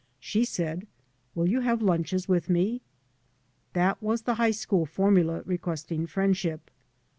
She 0.19 0.45
said," 0.45 0.87
Will 1.35 1.47
you 1.47 1.59
have 1.61 1.83
lunches 1.83 2.27
with 2.27 2.49
me?" 2.49 2.81
That 3.73 4.01
was 4.01 4.23
the 4.23 4.33
high 4.41 4.49
school 4.49 4.87
formula 4.87 5.43
requesting 5.45 6.07
friendship. 6.07 6.71